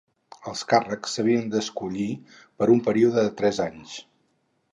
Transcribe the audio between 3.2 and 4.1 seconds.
de tres anys.